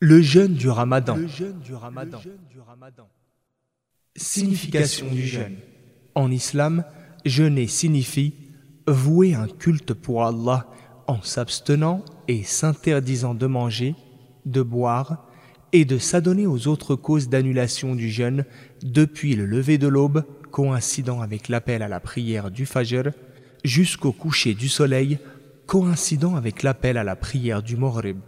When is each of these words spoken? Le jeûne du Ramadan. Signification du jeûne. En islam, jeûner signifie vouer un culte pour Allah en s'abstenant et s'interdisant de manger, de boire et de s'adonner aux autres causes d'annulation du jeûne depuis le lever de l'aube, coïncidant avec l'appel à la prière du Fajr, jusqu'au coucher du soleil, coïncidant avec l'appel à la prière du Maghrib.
Le 0.00 0.22
jeûne 0.22 0.54
du 0.54 0.70
Ramadan. 0.70 1.16
Signification 4.14 5.08
du 5.08 5.26
jeûne. 5.26 5.56
En 6.14 6.30
islam, 6.30 6.84
jeûner 7.24 7.66
signifie 7.66 8.34
vouer 8.86 9.34
un 9.34 9.48
culte 9.48 9.94
pour 9.94 10.24
Allah 10.24 10.68
en 11.08 11.20
s'abstenant 11.22 12.04
et 12.28 12.44
s'interdisant 12.44 13.34
de 13.34 13.46
manger, 13.46 13.96
de 14.46 14.62
boire 14.62 15.26
et 15.72 15.84
de 15.84 15.98
s'adonner 15.98 16.46
aux 16.46 16.68
autres 16.68 16.94
causes 16.94 17.28
d'annulation 17.28 17.96
du 17.96 18.08
jeûne 18.08 18.44
depuis 18.82 19.34
le 19.34 19.46
lever 19.46 19.78
de 19.78 19.88
l'aube, 19.88 20.24
coïncidant 20.52 21.20
avec 21.20 21.48
l'appel 21.48 21.82
à 21.82 21.88
la 21.88 21.98
prière 21.98 22.52
du 22.52 22.66
Fajr, 22.66 23.10
jusqu'au 23.64 24.12
coucher 24.12 24.54
du 24.54 24.68
soleil, 24.68 25.18
coïncidant 25.66 26.36
avec 26.36 26.62
l'appel 26.62 26.96
à 26.96 27.04
la 27.04 27.16
prière 27.16 27.64
du 27.64 27.76
Maghrib. 27.76 28.18